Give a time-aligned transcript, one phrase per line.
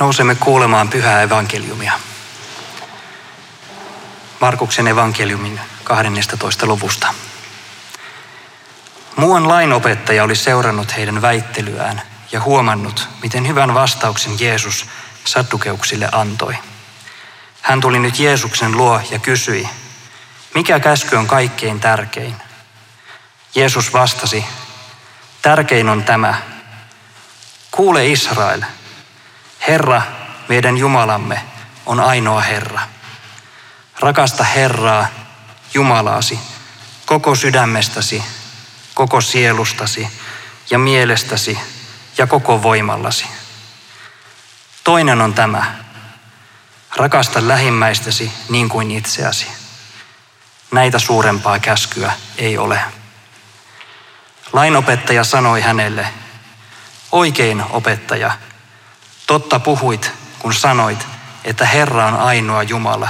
[0.00, 1.92] Nousemme kuulemaan pyhää evankeliumia.
[4.40, 6.66] Markuksen evankeliumin 12.
[6.66, 7.14] luvusta.
[9.16, 12.02] Muuan lainopettaja oli seurannut heidän väittelyään
[12.32, 14.86] ja huomannut, miten hyvän vastauksen Jeesus
[15.24, 16.54] saddukeuksille antoi.
[17.62, 19.68] Hän tuli nyt Jeesuksen luo ja kysyi,
[20.54, 22.36] mikä käsky on kaikkein tärkein?
[23.54, 24.44] Jeesus vastasi,
[25.42, 26.34] tärkein on tämä,
[27.70, 28.62] kuule Israel,
[29.70, 30.02] Herra,
[30.48, 31.42] meidän Jumalamme,
[31.86, 32.80] on ainoa Herra.
[34.00, 35.06] Rakasta Herraa,
[35.74, 36.38] Jumalaasi,
[37.06, 38.24] koko sydämestäsi,
[38.94, 40.08] koko sielustasi
[40.70, 41.58] ja mielestäsi
[42.18, 43.26] ja koko voimallasi.
[44.84, 45.74] Toinen on tämä,
[46.96, 49.46] rakasta lähimmäistäsi niin kuin itseäsi.
[50.70, 52.80] Näitä suurempaa käskyä ei ole.
[54.52, 56.06] Lainopettaja sanoi hänelle,
[57.12, 58.49] oikein opettaja,
[59.30, 61.06] totta puhuit, kun sanoit,
[61.44, 63.08] että Herra on ainoa Jumala,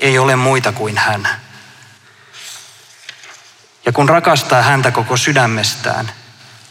[0.00, 1.28] ei ole muita kuin hän.
[3.86, 6.12] Ja kun rakastaa häntä koko sydämestään,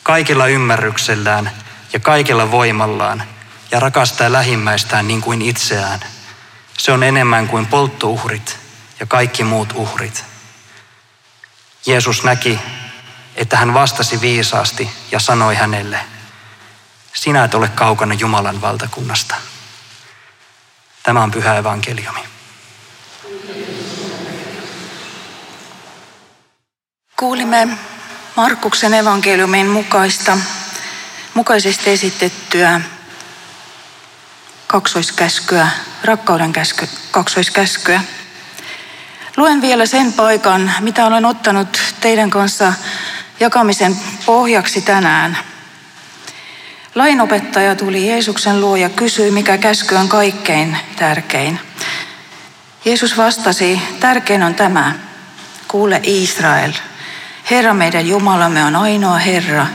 [0.04, 1.52] kaikilla ymmärryksellään
[1.94, 3.24] ja kaikilla voimallaan,
[3.72, 6.00] ja rakastaa lähimmäistään niin kuin itseään,
[6.78, 8.58] se on enemmän kuin polttouhrit
[9.00, 10.26] ja kaikki muut uhrit.
[11.86, 12.60] Jeesus näki,
[13.36, 16.00] että hän vastasi viisaasti ja sanoi hänelle,
[17.14, 19.36] sinä et ole kaukana Jumalan valtakunnasta.
[21.04, 22.20] Tämä on pyhä evankeliumi.
[27.20, 27.68] Kuulimme
[28.36, 30.38] Markuksen evankeliumin mukaista,
[31.34, 32.82] mukaisesti esitettyä
[34.68, 35.68] kaksoiskäskyä,
[36.04, 38.02] rakkauden käsky, kaksoiskäskyä.
[39.38, 42.74] Luen vielä sen paikan, mitä olen ottanut teidän kanssa
[43.40, 43.96] jakamisen
[44.26, 45.38] pohjaksi tänään.
[46.96, 51.60] Lainopettaja tuli Jeesuksen luo ja kysyi, mikä käsky on kaikkein tärkein.
[52.86, 54.94] Jeesus vastasi, tärkein on tämä,
[55.68, 56.72] kuule Israel,
[57.52, 59.68] Herra meidän Jumalamme on ainoa Herra,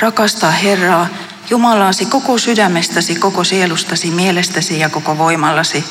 [0.00, 1.06] rakasta Herraa,
[1.50, 5.84] Jumalaasi koko sydämestäsi, koko sielustasi, mielestäsi ja koko voimallasi.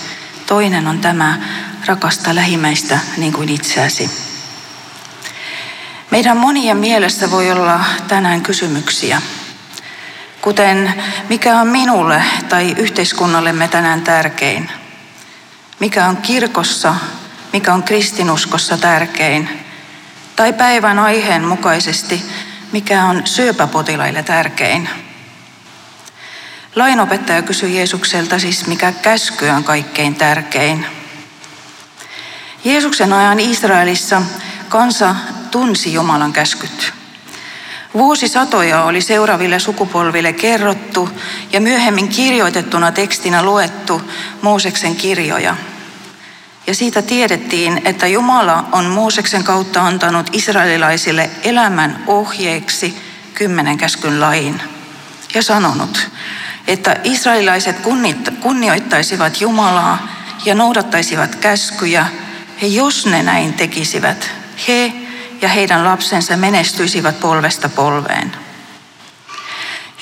[0.46, 1.40] Toinen on tämä,
[1.86, 4.12] rakasta lähimmäistä niin kuin itseäsi.
[6.12, 9.22] Meidän monien mielessä voi olla tänään kysymyksiä,
[10.44, 10.94] kuten
[11.30, 14.72] mikä on minulle tai yhteiskunnallemme tänään tärkein?
[15.80, 16.96] Mikä on kirkossa,
[17.54, 19.50] mikä on kristinuskossa tärkein?
[20.36, 22.26] Tai päivän aiheen mukaisesti,
[22.72, 24.90] mikä on syöpäpotilaille tärkein?
[26.75, 30.86] Lainopettaja kysyi Jeesukselta siis, mikä käsky on kaikkein tärkein.
[32.64, 34.22] Jeesuksen ajan Israelissa
[34.70, 35.16] kansa
[35.52, 37.03] tunsi Jumalan käskyt.
[37.94, 41.09] Vuosisatoja oli seuraaville sukupolville kerrottu
[41.52, 44.02] ja myöhemmin kirjoitettuna tekstinä luettu
[44.42, 45.56] Mooseksen kirjoja.
[46.68, 52.98] Ja siitä tiedettiin, että Jumala on Mooseksen kautta antanut israelilaisille elämän ohjeeksi
[53.34, 54.62] kymmenen käskyn lain
[55.34, 56.10] ja sanonut,
[56.68, 57.75] että israelilaiset
[58.42, 60.08] kunnioittaisivat Jumalaa
[60.46, 62.08] ja noudattaisivat käskyjä,
[62.62, 64.31] ja jos ne näin tekisivät,
[64.68, 64.94] he
[65.44, 68.31] ja heidän lapsensa menestyisivät polvesta polveen.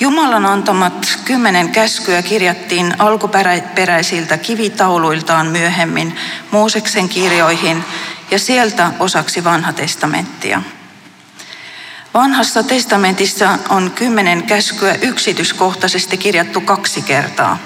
[0.00, 6.16] Jumalan antamat kymmenen käskyä kirjattiin alkuperäisiltä kivitauluiltaan myöhemmin
[6.50, 7.84] Mooseksen kirjoihin
[8.30, 10.62] ja sieltä osaksi vanha testamenttia.
[12.14, 17.58] Vanhassa testamentissa on kymmenen käskyä yksityiskohtaisesti kirjattu kaksi kertaa.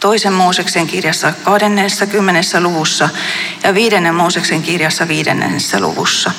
[0.00, 2.60] Toisen Mooseksen kirjassa 20.
[2.60, 3.08] luvussa
[3.62, 6.30] ja viidennen Mooseksen kirjassa viidennessä luvussa.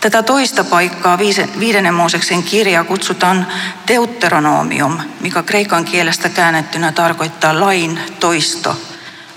[0.00, 1.18] Tätä toista paikkaa,
[1.58, 3.46] viidennen Mooseksen kirjaa, kutsutaan
[3.88, 8.76] deuteronomium, mikä kreikan kielestä käännettynä tarkoittaa lain toisto,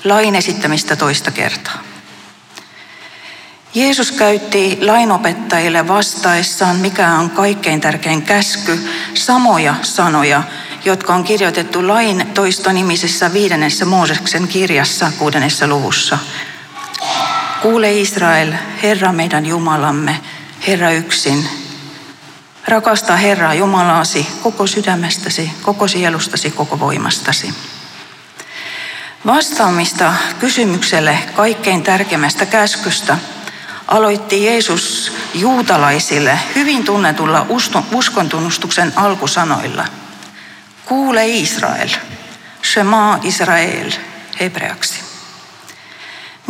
[0.04, 1.84] lain esittämistä toista kertaa.
[3.74, 10.44] Jeesus käytti lainopettajille vastaessaan, mikä on kaikkein tärkein käsky, samoja sanoja,
[10.86, 16.18] jotka on kirjoitettu lain toistonimisessä viidennessä Mooseksen kirjassa kuudennessa luvussa.
[17.62, 18.54] Kuule Israel,
[18.84, 20.20] Herra meidän Jumalamme,
[20.68, 21.50] Herra yksin.
[22.68, 27.54] Rakasta Herraa Jumalaasi koko sydämestäsi, koko sielustasi, koko voimastasi.
[29.26, 33.18] Vastaamista kysymykselle kaikkein tärkeimmästä käskystä–
[33.92, 37.46] aloitti Jeesus juutalaisille hyvin tunnetulla
[37.94, 39.86] uskontunnustuksen alkusanoilla.
[40.86, 41.90] Kuule Israel,
[42.64, 43.92] Shema Israel,
[44.40, 45.11] hebreaksi.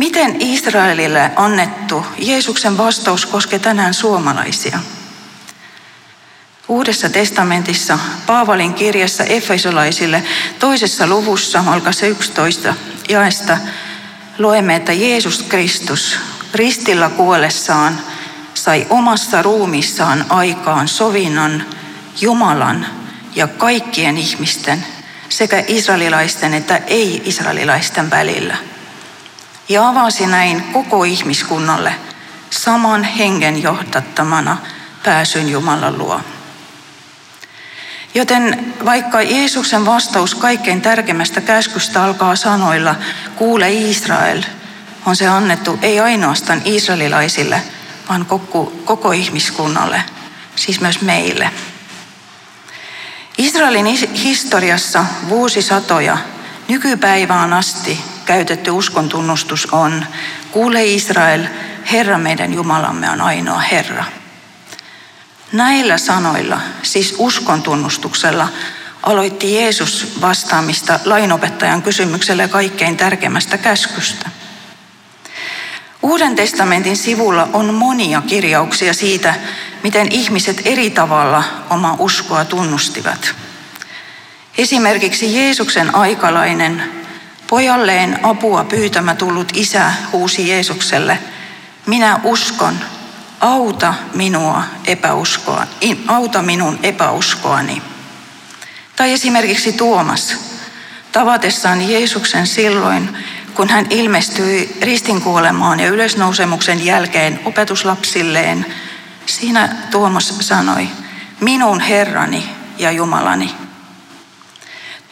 [0.02, 4.78] Miten Israelille annettu Jeesuksen vastaus koskee tänään suomalaisia?
[6.68, 10.22] Uudessa testamentissa Paavalin kirjassa Efesolaisille
[10.58, 12.74] toisessa luvussa, olkaa se 11
[13.08, 13.58] jaesta,
[14.38, 16.18] luemme, että Jeesus Kristus
[16.54, 18.00] ristillä kuollessaan
[18.54, 21.62] sai omassa ruumissaan aikaan sovinnon
[22.20, 22.86] Jumalan
[23.34, 24.86] ja kaikkien ihmisten
[25.28, 28.71] sekä israelilaisten että ei-israelilaisten välillä.
[29.72, 31.94] Ja avasi näin koko ihmiskunnalle
[32.50, 34.56] saman hengen johdattamana
[35.04, 36.20] pääsyn Jumalan luo.
[38.14, 42.94] Joten vaikka Jeesuksen vastaus kaikkein tärkeimmästä käskystä alkaa sanoilla,
[43.36, 44.42] kuule Israel,
[45.06, 47.62] on se annettu ei ainoastaan israelilaisille,
[48.08, 50.02] vaan koko, koko ihmiskunnalle,
[50.56, 51.50] siis myös meille.
[53.38, 56.18] Israelin historiassa vuosisatoja
[56.68, 60.06] nykypäivään asti käytetty uskontunnustus on,
[60.50, 61.46] kuule Israel,
[61.92, 64.04] Herra meidän Jumalamme on ainoa Herra.
[65.52, 68.48] Näillä sanoilla, siis uskontunnustuksella,
[69.02, 74.30] aloitti Jeesus vastaamista lainopettajan kysymykselle kaikkein tärkeimmästä käskystä.
[76.02, 79.34] Uuden testamentin sivulla on monia kirjauksia siitä,
[79.82, 83.34] miten ihmiset eri tavalla oma uskoa tunnustivat.
[84.58, 87.01] Esimerkiksi Jeesuksen aikalainen,
[87.52, 91.18] pojalleen apua pyytämä tullut isä huusi Jeesukselle,
[91.86, 92.78] minä uskon,
[93.40, 95.66] auta minua epäuskoa,
[96.06, 97.82] auta minun epäuskoani.
[98.96, 100.36] Tai esimerkiksi Tuomas,
[101.12, 103.16] tavatessaan Jeesuksen silloin,
[103.54, 108.66] kun hän ilmestyi ristinkuolemaan ja ylösnousemuksen jälkeen opetuslapsilleen,
[109.26, 110.88] siinä Tuomas sanoi,
[111.40, 113.61] minun Herrani ja Jumalani.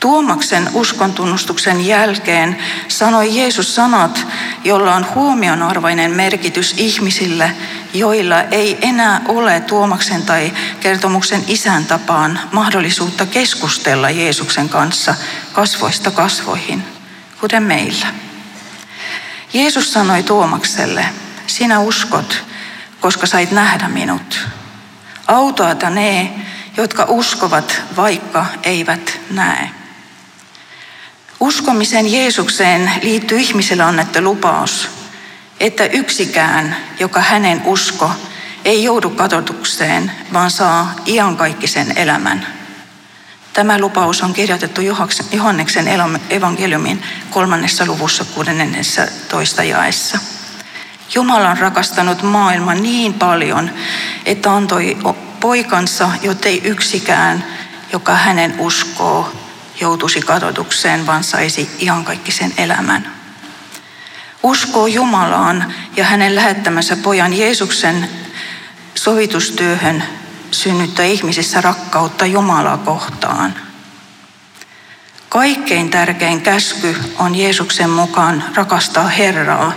[0.01, 2.57] Tuomaksen uskontunnustuksen jälkeen
[2.89, 4.27] sanoi Jeesus sanat,
[4.65, 7.53] jolla on huomionarvoinen merkitys ihmisille,
[7.95, 15.15] joilla ei enää ole Tuomaksen tai kertomuksen isän tapaan mahdollisuutta keskustella Jeesuksen kanssa
[15.53, 16.85] kasvoista kasvoihin,
[17.41, 18.07] kuten meillä.
[19.53, 21.07] Jeesus sanoi Tuomakselle,
[21.47, 22.45] sinä uskot,
[23.01, 24.49] koska sait nähdä minut.
[25.27, 26.33] Autoata ne,
[26.77, 29.80] jotka uskovat, vaikka eivät näe.
[31.41, 34.89] Uskomisen Jeesukseen liittyy ihmiselle annettu lupaus,
[35.61, 38.11] että yksikään, joka hänen usko,
[38.65, 42.47] ei joudu katotukseen, vaan saa iankaikkisen elämän.
[43.53, 44.81] Tämä lupaus on kirjoitettu
[45.33, 45.89] Johanneksen
[46.31, 50.19] evankeliumin kolmannessa luvussa 16 jaessa.
[51.15, 53.71] Jumala on rakastanut maailman niin paljon,
[54.27, 54.97] että antoi
[55.41, 57.45] poikansa, jottei yksikään,
[57.93, 59.40] joka hänen uskoo,
[59.81, 63.13] joutuisi kadotukseen, vaan saisi iankaikkisen elämän.
[64.43, 68.09] Uskoo Jumalaan ja hänen lähettämänsä pojan Jeesuksen
[68.95, 70.05] sovitustyöhön
[70.51, 73.55] synnyttää ihmisissä rakkautta Jumalaa kohtaan.
[75.29, 79.73] Kaikkein tärkein käsky on Jeesuksen mukaan rakastaa Herraa,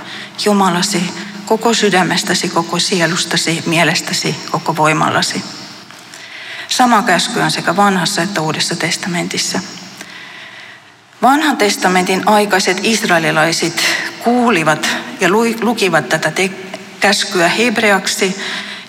[0.46, 1.14] Jumalasi,
[1.46, 5.44] koko sydämestäsi, koko sielustasi, mielestäsi, koko voimallasi.
[6.68, 9.60] Sama käsky on sekä vanhassa että uudessa testamentissa.
[11.24, 13.84] Vanhan testamentin aikaiset israelilaiset
[14.24, 14.88] kuulivat
[15.20, 15.30] ja
[15.62, 16.52] lukivat tätä te-
[17.00, 18.36] käskyä hebreaksi,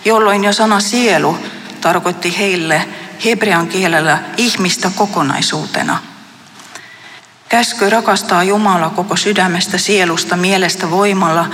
[0.05, 1.37] jolloin jo sana sielu
[1.81, 2.87] tarkoitti heille
[3.25, 5.99] hebrean kielellä ihmistä kokonaisuutena.
[7.49, 11.45] Käsky rakastaa Jumalaa koko sydämestä, sielusta, mielestä, voimalla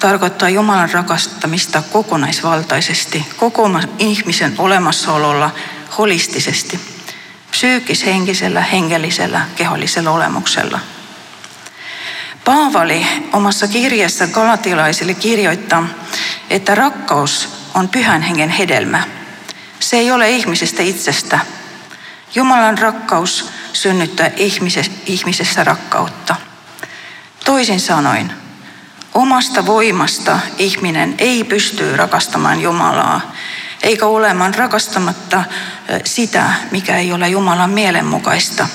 [0.00, 5.50] tarkoittaa Jumalan rakastamista kokonaisvaltaisesti, koko ihmisen olemassaololla
[5.98, 6.93] holistisesti,
[7.54, 10.80] psyykkis-henkisellä, hengellisellä, kehollisella olemuksella.
[12.44, 15.86] Paavali omassa kirjassa galatilaisille kirjoittaa,
[16.50, 19.02] että rakkaus on pyhän hengen hedelmä–
[19.84, 21.38] se ei ole ihmisestä itsestä.
[22.34, 24.30] Jumalan rakkaus synnyttää
[25.06, 26.36] ihmisessä rakkautta.
[27.44, 28.32] Toisin sanoen,
[29.14, 33.32] omasta voimasta ihminen ei pysty rakastamaan Jumalaa,
[33.84, 35.44] eikä olemaan rakastamatta
[36.04, 38.68] sitä, mikä ei ole Jumalan mielenmukaista,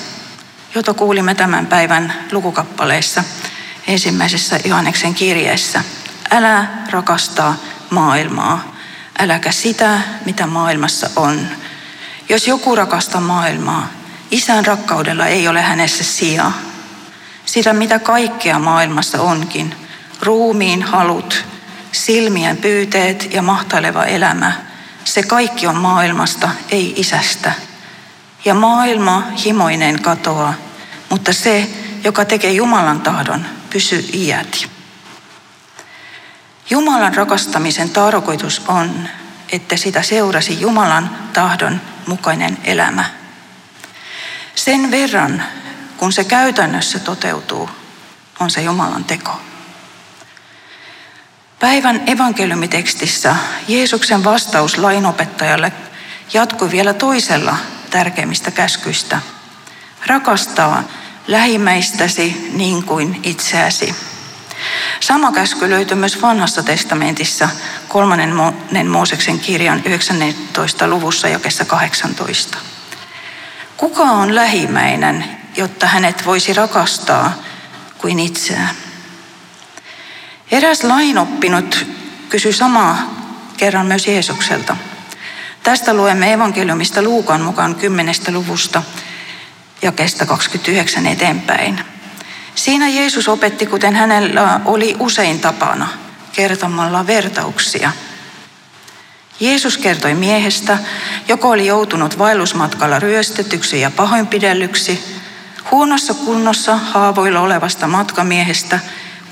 [0.74, 3.24] jota kuulimme tämän päivän lukukappaleessa
[3.86, 5.84] ensimmäisessä Johanneksen kirjeessä.
[6.30, 7.56] Älä rakastaa
[7.90, 8.74] maailmaa,
[9.18, 11.46] äläkä sitä, mitä maailmassa on.
[12.28, 13.88] Jos joku rakastaa maailmaa,
[14.30, 16.52] isän rakkaudella ei ole hänessä sijaa.
[17.46, 19.74] Sitä, mitä kaikkea maailmassa onkin,
[20.22, 21.44] ruumiin halut,
[21.92, 24.69] silmien pyyteet ja mahtaileva elämä,
[25.10, 27.52] se kaikki on maailmasta, ei isästä.
[28.44, 30.54] Ja maailma himoinen katoaa,
[31.08, 31.70] mutta se,
[32.04, 34.70] joka tekee Jumalan tahdon, pysyy iäti.
[36.70, 39.08] Jumalan rakastamisen tarkoitus on,
[39.52, 43.04] että sitä seurasi Jumalan tahdon mukainen elämä.
[44.54, 45.42] Sen verran,
[45.96, 47.70] kun se käytännössä toteutuu,
[48.40, 49.40] on se Jumalan teko.
[51.60, 53.36] Päivän evankeliumitekstissä
[53.68, 55.72] Jeesuksen vastaus lainopettajalle
[56.32, 57.56] jatkui vielä toisella
[57.90, 59.20] tärkeimmistä käskyistä.
[60.06, 60.84] Rakastaa
[61.26, 63.94] lähimmäistäsi niin kuin itseäsi.
[65.00, 67.48] Sama käsky löytyy myös vanhassa testamentissa
[67.88, 70.88] kolmannen Mooseksen kirjan 19.
[70.88, 72.58] luvussa jakessa 18.
[73.76, 75.24] Kuka on lähimmäinen,
[75.56, 77.32] jotta hänet voisi rakastaa
[77.98, 78.89] kuin itseään?
[80.50, 81.86] Eräs lainoppinut
[82.28, 83.14] kysyi samaa
[83.56, 84.76] kerran myös Jeesukselta.
[85.62, 88.14] Tästä luemme evankeliumista Luukan mukaan 10.
[88.32, 88.82] luvusta
[89.96, 91.80] kestä 29 eteenpäin.
[92.54, 95.88] Siinä Jeesus opetti, kuten hänellä oli usein tapana,
[96.32, 97.92] kertomalla vertauksia.
[99.40, 100.78] Jeesus kertoi miehestä,
[101.28, 105.20] joka oli joutunut vaellusmatkalla ryöstetyksi ja pahoinpidellyksi.
[105.70, 108.80] Huonossa kunnossa haavoilla olevasta matkamiehestä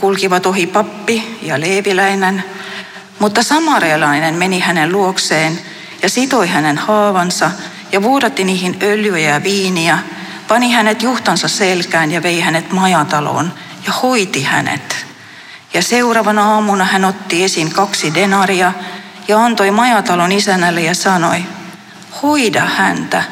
[0.00, 2.44] kulkivat ohi pappi ja leeviläinen,
[3.18, 5.58] mutta samarialainen meni hänen luokseen
[6.02, 7.50] ja sitoi hänen haavansa
[7.92, 9.98] ja vuodatti niihin öljyä ja viiniä–
[10.48, 13.52] pani hänet juhtansa selkään ja vei hänet majataloon
[13.86, 15.06] ja hoiti hänet.
[15.74, 18.72] Ja seuraavana aamuna hän otti esiin kaksi denaria
[19.28, 21.44] ja antoi majatalon isännälle ja sanoi,
[22.22, 23.22] hoida häntä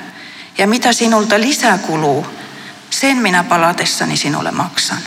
[0.59, 2.27] ja mitä sinulta lisää kuluu,
[2.91, 4.99] sen minä palatessani sinulle maksan.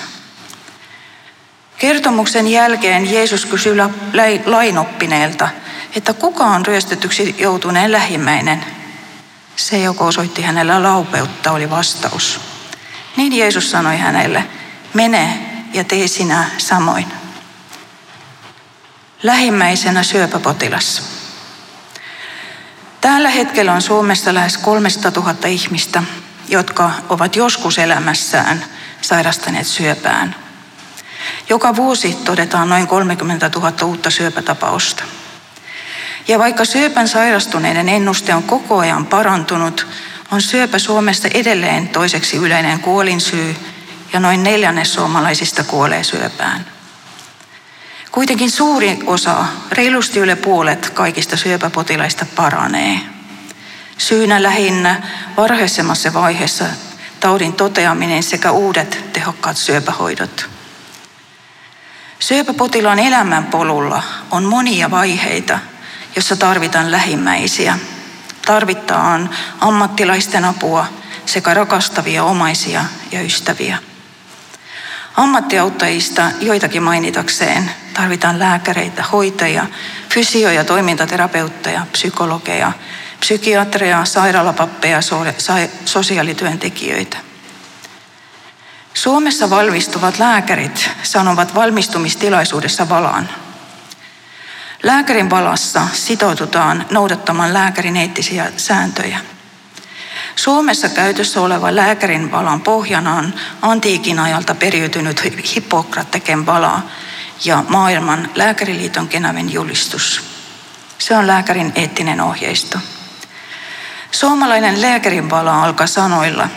[1.80, 3.78] Kertomuksen jälkeen Jeesus kysyi
[4.46, 5.50] lainoppineelta,
[5.96, 8.66] että kuka on ryöstetyksi joutuneen lähimmäinen–
[9.60, 12.40] se, joka osoitti hänellä laupeutta, oli vastaus.
[13.18, 14.44] Niin Jeesus sanoi hänelle,
[14.94, 15.40] mene
[15.74, 17.06] ja tee sinä samoin.
[19.24, 21.04] Lähimmäisenä syöpäpotilas.
[23.02, 26.04] Tällä hetkellä on Suomessa lähes 300 000 ihmistä,
[26.48, 28.66] jotka ovat joskus elämässään
[29.02, 30.36] sairastaneet syöpään.
[31.50, 35.04] Joka vuosi todetaan noin 30 000 uutta syöpätapausta.
[36.28, 39.88] Ja vaikka syöpän sairastuneiden ennuste on koko ajan parantunut,
[40.32, 43.56] on syöpä Suomessa edelleen toiseksi yleinen kuolinsyy
[44.14, 46.66] ja noin neljännes suomalaisista kuolee syöpään.
[48.12, 53.00] Kuitenkin suuri osa, reilusti yli puolet kaikista syöpäpotilaista paranee.
[53.98, 55.02] Syynä lähinnä
[55.38, 56.66] varhaisemmassa vaiheessa
[57.20, 60.59] taudin toteaminen sekä uudet tehokkaat syöpähoidot.
[62.20, 65.60] Syöpäpotilaan elämänpolulla on monia vaiheita,
[66.16, 67.80] jossa tarvitaan lähimmäisiä.
[68.46, 70.86] Tarvitaan ammattilaisten apua
[71.26, 73.78] sekä rakastavia omaisia ja ystäviä.
[75.16, 79.68] Ammattiauttajista joitakin mainitakseen tarvitaan lääkäreitä, hoitajia,
[80.14, 82.72] fysio- ja toimintaterapeutteja, psykologeja,
[83.20, 85.00] psykiatreja, sairaalapappeja,
[85.86, 87.29] sosiaalityöntekijöitä.
[89.00, 93.30] Suomessa valmistuvat lääkärit sanovat valmistumistilaisuudessa valaan.
[94.84, 99.20] Lääkärin valassa sitoututaan noudattamaan lääkärin eettisiä sääntöjä.
[100.36, 105.24] Suomessa käytössä oleva lääkärin valan pohjana on antiikin ajalta periytynyt
[105.56, 106.82] Hippokrateken vala
[107.46, 110.22] ja maailman lääkäriliiton Genaven julistus.
[110.98, 112.80] Se on lääkärin eettinen ohjeisto.
[114.12, 116.50] Suomalainen lääkärin vala alkaa sanoilla,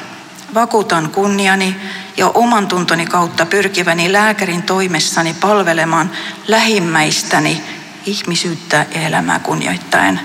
[0.54, 1.76] vakuutan kunniani
[2.16, 6.10] ja oman tuntoni kautta pyrkiväni lääkärin toimessani palvelemaan
[6.48, 7.64] lähimmäistäni
[8.06, 10.20] ihmisyyttä ja elämää kunnioittaen.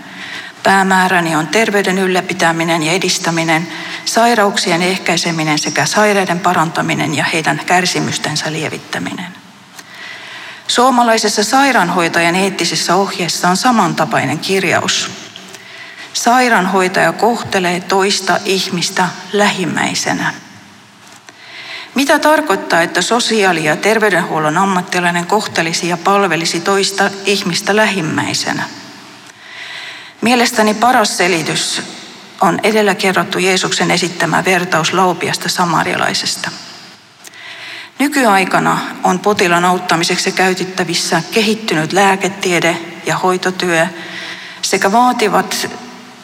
[0.63, 3.67] Päämääräni on terveyden ylläpitäminen ja edistäminen,
[4.05, 9.27] sairauksien ehkäiseminen sekä sairaiden parantaminen ja heidän kärsimystensä lievittäminen.
[10.67, 15.26] Suomalaisessa sairaanhoitajan eettisessä ohjeessa on samantapainen kirjaus.
[16.17, 20.33] Sairaanhoitaja kohtelee toista ihmistä lähimmäisenä.
[21.95, 28.63] Mitä tarkoittaa, että sosiaali- ja terveydenhuollon ammattilainen kohtelisi ja palvelisi toista ihmistä lähimmäisenä?
[30.21, 31.81] Mielestäni paras selitys
[32.41, 36.51] on edellä kerrottu Jeesuksen esittämä vertaus laupiasta samarialaisesta.
[37.99, 43.87] Nykyaikana on potilaan auttamiseksi käytettävissä kehittynyt lääketiede ja hoitotyö
[44.61, 45.69] sekä vaativat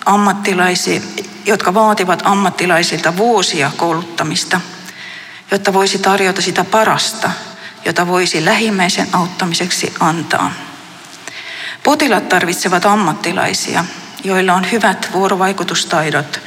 [0.05, 4.62] ammattilaisi, jotka vaativat ammattilaisilta vuosia kouluttamista–
[5.53, 7.31] jotta voisi tarjota sitä parasta,
[7.86, 10.51] jota voisi lähimmäisen auttamiseksi antaa.
[11.83, 13.86] Potilaat tarvitsevat ammattilaisia,
[14.24, 16.39] joilla on hyvät vuorovaikutustaidot,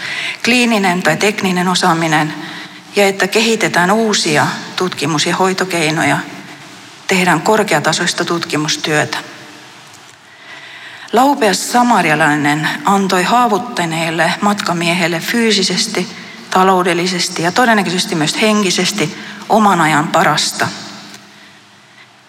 [0.45, 2.35] kliininen tai tekninen osaaminen
[2.97, 4.47] ja että kehitetään uusia
[4.77, 6.19] tutkimus- ja hoitokeinoja,
[7.07, 9.19] tehdään korkeatasoista tutkimustyötä.
[11.13, 16.09] Laupeas samarialainen antoi haavuttaneelle matkamiehelle fyysisesti,
[16.51, 20.69] taloudellisesti ja todennäköisesti myös henkisesti oman ajan parasta.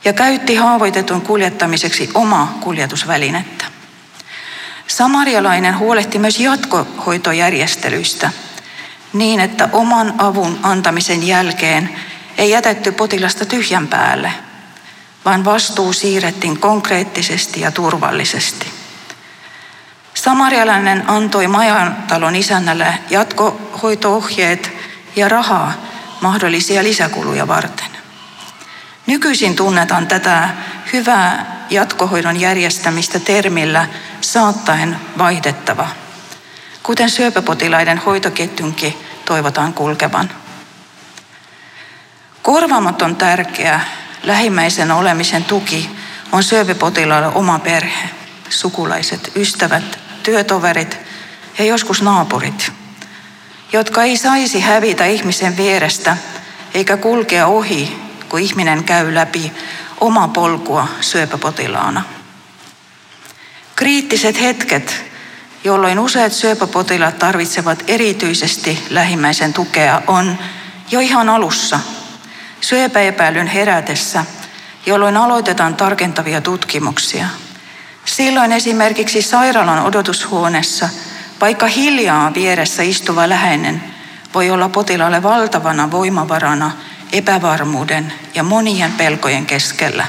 [0.05, 3.65] Ja käytti haavoitetun kuljettamiseksi omaa kuljetusvälinettä.
[4.87, 8.31] Samarialainen huolehti myös jatkohoitojärjestelyistä
[9.13, 11.89] niin, että oman avun antamisen jälkeen
[12.37, 14.33] ei jätetty potilasta tyhjän päälle,
[15.27, 18.67] vaan vastuu siirrettiin konkreettisesti ja turvallisesti.
[20.13, 24.71] Samarialainen antoi majantalon isännälle jatkohoitoohjeet
[25.15, 25.73] ja rahaa
[26.21, 27.87] mahdollisia lisäkuluja varten.
[29.07, 30.49] Nykyisin tunnetaan tätä
[30.93, 33.87] hyvää jatkohoidon järjestämistä termillä
[34.21, 35.87] saattaen vaihdettava,
[36.83, 40.29] kuten syöpäpotilaiden hoitoketjunkin toivotaan kulkevan.
[42.41, 43.81] Korvaamaton tärkeä
[44.23, 45.89] lähimmäisen olemisen tuki
[46.31, 48.09] on syöpäpotilaalle oma perhe,
[48.49, 50.97] sukulaiset, ystävät, työtoverit
[51.57, 52.71] ja joskus naapurit,
[53.73, 56.17] jotka ei saisi hävitä ihmisen vierestä
[56.73, 57.97] eikä kulkea ohi,
[58.29, 59.51] kun ihminen käy läpi
[60.01, 62.03] oma polkua syöpäpotilaana.
[63.75, 65.05] Kriittiset hetket,
[65.63, 70.37] jolloin useat syöpäpotilaat tarvitsevat erityisesti lähimmäisen tukea, on
[70.91, 71.79] jo ihan alussa
[72.61, 74.25] syöpäepäilyn herätessä,
[74.85, 77.27] jolloin aloitetaan tarkentavia tutkimuksia.
[78.05, 80.89] Silloin esimerkiksi sairaalan odotushuoneessa,
[81.41, 83.83] vaikka hiljaa vieressä istuva läheinen,
[84.33, 86.71] voi olla potilaalle valtavana voimavarana
[87.13, 90.07] epävarmuuden ja monien pelkojen keskellä.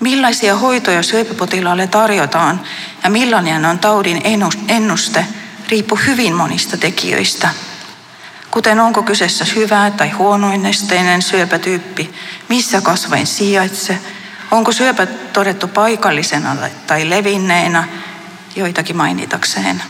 [0.00, 2.60] Millaisia hoitoja syöpäpotilaalle tarjotaan
[3.04, 4.22] ja millainen on taudin
[4.68, 5.26] ennuste,
[5.68, 7.48] riippuu hyvin monista tekijöistä.
[8.54, 12.14] Kuten onko kyseessä hyvä tai huonoinnesteinen syöpätyyppi,
[12.48, 13.98] missä kasvain sijaitse,
[14.50, 16.56] onko syöpä todettu paikallisena
[16.86, 17.88] tai levinneenä,
[18.56, 19.82] joitakin mainitakseen.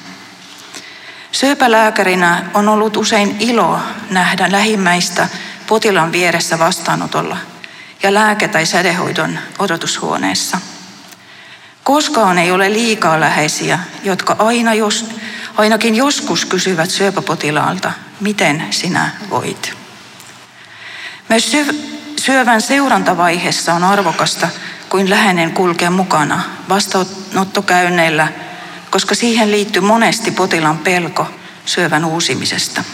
[1.33, 3.78] Syöpälääkärinä on ollut usein ilo
[4.11, 5.28] nähdä lähimmäistä
[5.66, 7.37] potilaan vieressä vastaanotolla
[8.02, 10.59] ja lääke- tai sädehoidon odotushuoneessa.
[11.83, 15.11] Koskaan ei ole liikaa läheisiä, jotka aina jos,
[15.57, 19.74] ainakin joskus kysyvät syöpäpotilaalta, miten sinä voit.
[21.29, 21.53] Myös
[22.20, 24.48] syövän seurantavaiheessa on arvokasta,
[24.88, 28.29] kuin läheinen kulkee mukana vastaanottokäynneillä,
[28.90, 31.27] koska siihen liittyy monesti potilaan pelko
[31.66, 32.85] syövän uusimisesta.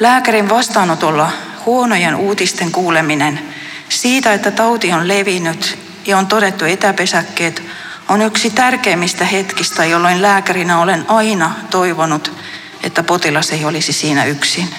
[0.00, 1.30] Lääkärin vastaanotolla
[1.66, 3.40] huonojen uutisten kuuleminen
[3.88, 7.62] siitä, että tauti on levinnyt ja on todettu etäpesäkkeet,
[8.08, 12.32] on yksi tärkeimmistä hetkistä, jolloin lääkärinä olen aina toivonut,
[12.82, 14.74] että potilas ei olisi siinä yksin.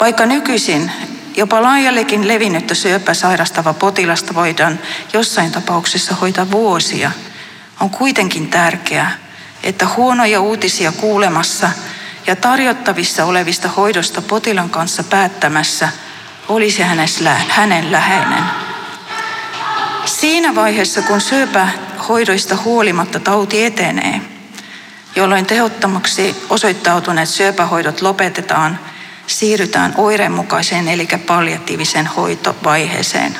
[0.00, 0.92] Vaikka nykyisin
[1.36, 4.78] jopa laajallekin levinnyttä syöpää sairastava potilasta voidaan
[5.12, 7.10] jossain tapauksessa hoitaa vuosia,
[7.80, 9.18] on kuitenkin tärkeää,
[9.62, 11.70] että huonoja uutisia kuulemassa–
[12.26, 15.88] ja tarjottavissa olevista hoidosta potilan kanssa päättämässä
[16.48, 16.82] olisi
[17.48, 18.44] hänen läheinen.
[20.04, 24.20] Siinä vaiheessa, kun syöpähoidoista huolimatta tauti etenee,
[25.16, 28.78] jolloin tehottomaksi osoittautuneet syöpähoidot lopetetaan,
[29.26, 33.38] siirrytään oireenmukaiseen eli palliatiiviseen hoitovaiheeseen.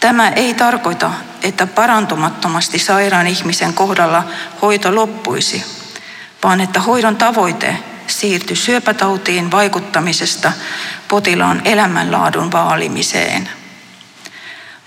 [0.00, 1.10] Tämä ei tarkoita,
[1.42, 4.24] että parantumattomasti sairaan ihmisen kohdalla
[4.62, 5.64] hoito loppuisi,
[6.44, 10.52] vaan että hoidon tavoite siirtyi syöpätautiin vaikuttamisesta
[11.08, 13.48] potilaan elämänlaadun vaalimiseen.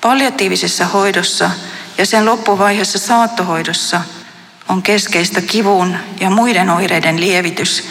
[0.02, 1.52] Palliatiivisessa hoidossa
[1.98, 4.02] ja sen loppuvaiheessa saattohoidossa
[4.72, 7.88] on keskeistä kivun ja muiden oireiden lievitys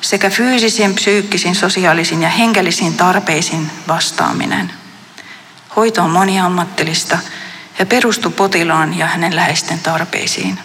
[0.00, 4.72] sekä fyysisiin, psyykkisiin, sosiaalisiin ja hengellisiin tarpeisiin vastaaminen.
[5.76, 7.18] Hoito on moniammattilista
[7.78, 10.58] ja perustuu potilaan ja hänen läheisten tarpeisiin.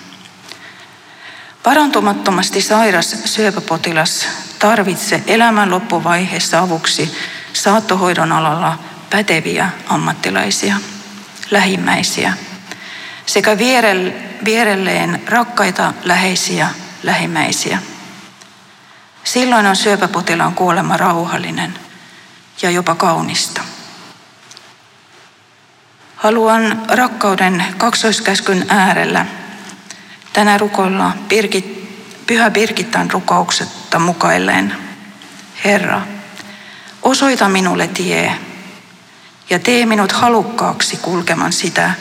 [1.64, 4.28] Parantumattomasti sairas syöpäpotilas
[4.60, 7.18] tarvitsee elämän loppuvaiheessa avuksi
[7.54, 10.76] saattohoidon alalla päteviä ammattilaisia,
[11.52, 12.34] lähimmäisiä
[13.32, 13.58] sekä
[14.46, 16.68] vierelleen rakkaita läheisiä
[17.04, 17.80] lähimmäisiä.
[19.24, 21.74] Silloin on syöpäpotilaan kuolema rauhallinen
[22.62, 23.62] ja jopa kaunista.
[26.16, 29.26] Haluan rakkauden kaksoiskäskyn äärellä
[30.34, 31.90] Tänä rukoilla Birgit,
[32.28, 34.76] Pyhä Birgittan rukouksetta mukailleen.
[35.66, 36.02] Herra,
[37.02, 38.36] osoita minulle tie
[39.50, 41.92] ja tee minut halukkaaksi kulkemaan sitä,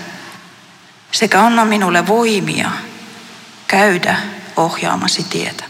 [1.13, 2.71] sekä anna minulle voimia
[3.67, 4.17] käydä
[4.57, 5.70] ohjaamasi tietä.